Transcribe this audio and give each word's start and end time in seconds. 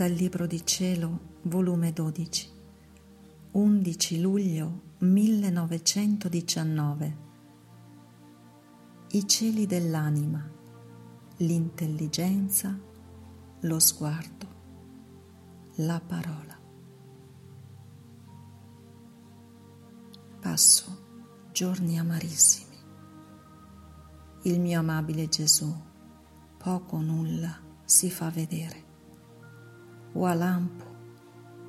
Dal 0.00 0.12
Libro 0.12 0.46
di 0.46 0.64
Cielo, 0.64 1.36
volume 1.42 1.92
12, 1.92 2.50
11 3.50 4.20
luglio 4.22 4.80
1919. 5.00 7.16
I 9.10 9.28
cieli 9.28 9.66
dell'anima, 9.66 10.42
l'intelligenza, 11.36 12.74
lo 13.60 13.78
sguardo, 13.78 14.46
la 15.74 16.00
parola. 16.00 16.58
Passo 20.40 20.98
giorni 21.52 21.98
amarissimi. 21.98 22.76
Il 24.44 24.60
mio 24.60 24.78
amabile 24.78 25.28
Gesù, 25.28 25.70
poco 26.56 26.96
o 26.96 27.02
nulla 27.02 27.60
si 27.84 28.10
fa 28.10 28.30
vedere 28.30 28.88
o 30.12 30.26
a 30.26 30.34
lampo 30.34 30.84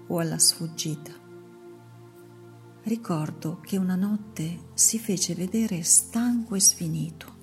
o 0.07 0.19
alla 0.19 0.37
sfuggita. 0.37 1.11
Ricordo 2.83 3.59
che 3.59 3.77
una 3.77 3.95
notte 3.95 4.69
si 4.73 4.97
fece 4.97 5.35
vedere 5.35 5.83
stanco 5.83 6.55
e 6.55 6.59
sfinito 6.59 7.39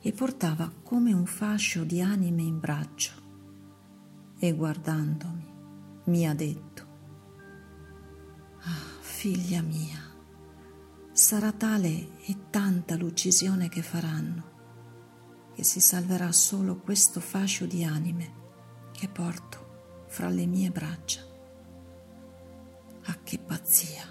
e 0.00 0.12
portava 0.12 0.70
come 0.82 1.12
un 1.12 1.24
fascio 1.24 1.84
di 1.84 2.02
anime 2.02 2.42
in 2.42 2.60
braccio 2.60 3.12
e 4.38 4.52
guardandomi 4.52 5.52
mi 6.04 6.28
ha 6.28 6.34
detto, 6.34 6.82
Ah, 8.66 9.00
figlia 9.00 9.62
mia, 9.62 10.00
sarà 11.12 11.52
tale 11.52 12.18
e 12.26 12.50
tanta 12.50 12.96
l'uccisione 12.96 13.68
che 13.68 13.82
faranno 13.82 14.52
che 15.54 15.62
si 15.62 15.80
salverà 15.80 16.32
solo 16.32 16.76
questo 16.80 17.20
fascio 17.20 17.64
di 17.64 17.84
anime 17.84 18.42
che 18.92 19.08
porto 19.08 19.63
fra 20.14 20.28
le 20.28 20.46
mie 20.46 20.70
braccia. 20.70 21.22
A 23.06 23.18
che 23.24 23.36
pazzia 23.36 24.04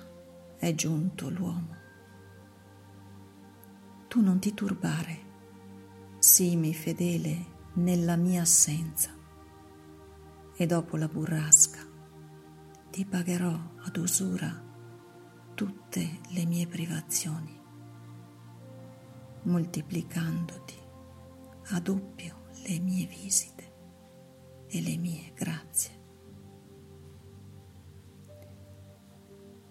è 0.58 0.76
giunto 0.76 1.30
l'uomo. 1.30 1.78
Tu 4.10 4.20
non 4.20 4.38
ti 4.38 4.54
turbare, 4.54 5.18
sii 6.20 6.74
fedele 6.74 7.46
nella 7.76 8.18
mia 8.18 8.42
assenza 8.42 9.12
e 10.54 10.66
dopo 10.66 10.98
la 10.98 11.08
burrasca 11.08 11.80
ti 12.92 13.06
pagherò 13.06 13.58
ad 13.86 13.96
usura 13.96 14.62
tutte 15.54 16.20
le 16.32 16.46
mie 16.46 16.68
privazioni, 16.68 17.58
moltiplicandoti 19.44 20.78
a 21.68 21.80
doppio 21.80 22.42
le 22.68 22.80
mie 22.80 23.06
visite 23.06 23.73
e 24.76 24.82
le 24.82 24.98
mie 24.98 25.32
grazie. 25.36 26.02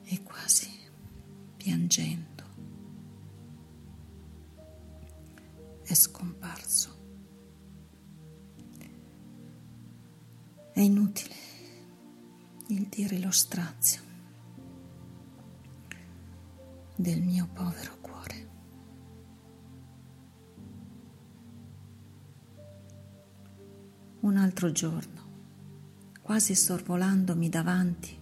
E 0.05 0.22
quasi 0.22 0.69
piangendo 1.56 2.45
è 5.83 5.92
scomparso. 5.92 7.00
È 10.73 10.80
inutile 10.80 11.34
il 12.69 12.86
dire 12.86 13.19
lo 13.19 13.33
strazio 13.33 14.00
del 16.95 17.20
mio 17.20 17.48
povero 17.53 17.98
cuore. 18.00 18.11
Un 24.23 24.37
altro 24.37 24.70
giorno, 24.70 25.20
quasi 26.23 26.55
sorvolandomi 26.55 27.48
davanti, 27.48 28.17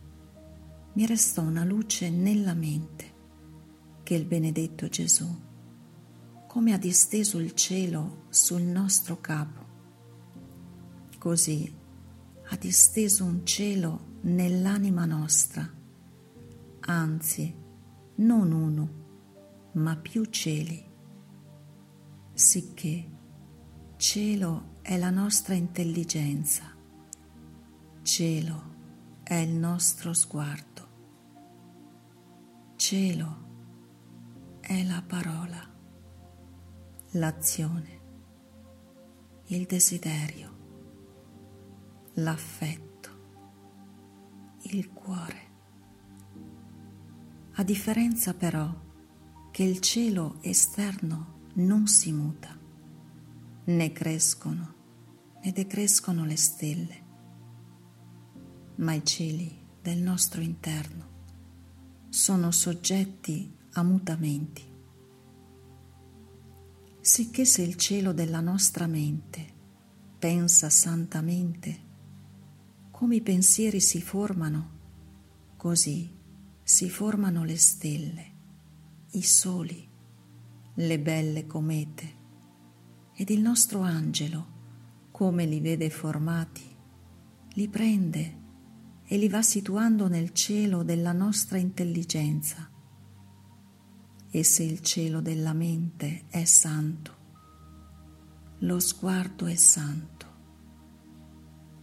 mi 0.94 1.04
restò 1.04 1.42
una 1.42 1.62
luce 1.62 2.08
nella 2.08 2.54
mente 2.54 3.12
che 4.02 4.14
il 4.14 4.24
benedetto 4.24 4.88
Gesù, 4.88 5.28
come 6.46 6.72
ha 6.72 6.78
disteso 6.78 7.38
il 7.38 7.52
cielo 7.52 8.24
sul 8.30 8.62
nostro 8.62 9.20
capo, 9.20 9.66
così 11.18 11.70
ha 12.44 12.56
disteso 12.56 13.26
un 13.26 13.44
cielo 13.44 14.16
nell'anima 14.22 15.04
nostra, 15.04 15.70
anzi 16.80 17.54
non 18.14 18.52
uno, 18.52 18.90
ma 19.72 19.96
più 19.96 20.24
cieli, 20.24 20.82
sicché 22.32 23.10
cielo 23.96 24.69
è 24.82 24.96
la 24.96 25.10
nostra 25.10 25.54
intelligenza, 25.54 26.74
cielo 28.02 28.62
è 29.22 29.34
il 29.34 29.54
nostro 29.54 30.12
sguardo, 30.12 30.88
cielo 32.76 33.48
è 34.60 34.82
la 34.84 35.02
parola, 35.06 35.68
l'azione, 37.12 38.00
il 39.46 39.66
desiderio, 39.66 40.58
l'affetto, 42.14 43.10
il 44.62 44.90
cuore. 44.92 45.48
A 47.54 47.62
differenza 47.62 48.34
però 48.34 48.72
che 49.50 49.62
il 49.62 49.80
cielo 49.80 50.38
esterno 50.40 51.48
non 51.54 51.86
si 51.86 52.12
muta, 52.12 52.59
né 53.70 53.92
crescono 53.92 54.78
ne 55.42 55.52
decrescono 55.52 56.26
le 56.26 56.36
stelle, 56.36 57.04
ma 58.76 58.92
i 58.92 59.04
cieli 59.04 59.68
del 59.80 59.98
nostro 59.98 60.42
interno 60.42 61.08
sono 62.10 62.50
soggetti 62.50 63.56
a 63.72 63.82
mutamenti. 63.82 64.68
Sicché 67.00 67.46
se 67.46 67.62
il 67.62 67.76
cielo 67.76 68.12
della 68.12 68.40
nostra 68.40 68.86
mente 68.86 69.46
pensa 70.18 70.68
santamente, 70.68 71.88
come 72.90 73.16
i 73.16 73.22
pensieri 73.22 73.80
si 73.80 74.02
formano, 74.02 74.78
così 75.56 76.14
si 76.62 76.90
formano 76.90 77.44
le 77.44 77.56
stelle, 77.56 78.32
i 79.12 79.22
soli, 79.22 79.88
le 80.74 81.00
belle 81.00 81.46
comete 81.46 82.18
ed 83.20 83.28
il 83.28 83.42
nostro 83.42 83.82
angelo 83.82 84.46
come 85.10 85.44
li 85.44 85.60
vede 85.60 85.90
formati, 85.90 86.74
li 87.50 87.68
prende 87.68 88.38
e 89.04 89.18
li 89.18 89.28
va 89.28 89.42
situando 89.42 90.08
nel 90.08 90.32
cielo 90.32 90.82
della 90.82 91.12
nostra 91.12 91.58
intelligenza. 91.58 92.66
E 94.30 94.42
se 94.42 94.62
il 94.62 94.80
cielo 94.80 95.20
della 95.20 95.52
mente 95.52 96.28
è 96.30 96.44
santo, 96.44 97.16
lo 98.60 98.80
sguardo 98.80 99.44
è 99.44 99.54
santo, 99.54 100.26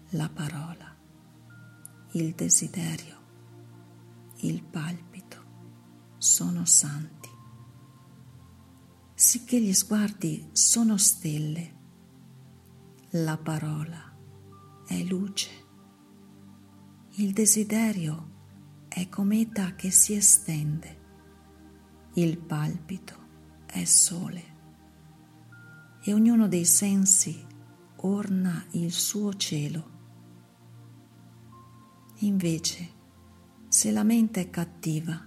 la 0.10 0.30
parola, 0.30 0.98
il 2.14 2.34
desiderio, 2.34 3.18
il 4.38 4.64
palpito 4.64 5.44
sono 6.18 6.66
santi. 6.66 7.17
Sicché 9.20 9.60
gli 9.60 9.74
sguardi 9.74 10.48
sono 10.52 10.96
stelle 10.98 11.74
la 13.12 13.36
parola 13.36 14.16
è 14.86 15.02
luce. 15.02 15.50
Il 17.14 17.34
desiderio 17.34 18.86
è 18.88 19.10
cometa 19.10 19.74
che 19.74 19.90
si 19.90 20.14
estende. 20.14 20.98
Il 22.14 22.38
palpito 22.38 23.16
è 23.66 23.86
sole. 23.86 24.44
E 26.04 26.14
ognuno 26.14 26.48
dei 26.48 26.66
sensi 26.66 27.44
orna 27.96 28.68
il 28.74 28.92
suo 28.92 29.34
cielo. 29.34 29.90
Invece, 32.20 32.90
se 33.68 33.92
la 33.92 34.04
mente 34.04 34.42
è 34.42 34.50
cattiva, 34.52 35.20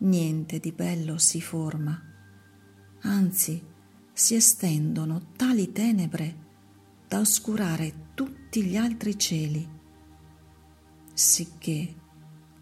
niente 0.00 0.58
di 0.58 0.72
bello 0.72 1.16
si 1.16 1.40
forma, 1.40 2.09
anzi 3.20 3.62
si 4.14 4.34
estendono 4.34 5.32
tali 5.36 5.72
tenebre 5.72 6.48
da 7.06 7.20
oscurare 7.20 8.12
tutti 8.14 8.64
gli 8.64 8.76
altri 8.76 9.18
cieli, 9.18 9.68
sicché 11.12 11.94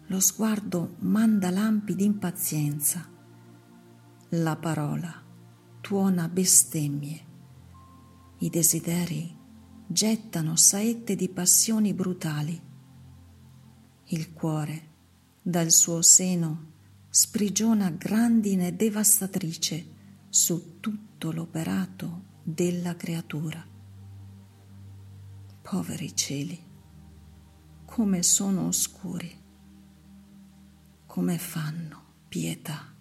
lo 0.07 0.19
sguardo 0.19 0.95
manda 0.99 1.49
lampi 1.49 1.95
d'impazienza, 1.95 3.07
la 4.29 4.55
parola 4.57 5.23
tuona 5.79 6.27
bestemmie, 6.27 7.25
i 8.39 8.49
desideri 8.49 9.37
gettano 9.87 10.57
saette 10.57 11.15
di 11.15 11.29
passioni 11.29 11.93
brutali, 11.93 12.61
il 14.07 14.33
cuore 14.33 14.87
dal 15.41 15.71
suo 15.71 16.01
seno 16.01 16.67
sprigiona 17.09 17.89
grandine 17.91 18.75
devastatrice 18.75 19.97
su 20.29 20.79
tutto 20.79 21.31
l'operato 21.31 22.23
della 22.43 22.95
creatura 22.95 23.77
poveri 25.69 26.15
cieli, 26.15 26.59
come 27.85 28.23
sono 28.23 28.65
oscuri, 28.65 29.39
come 31.05 31.37
fanno 31.37 32.03
pietà. 32.27 32.91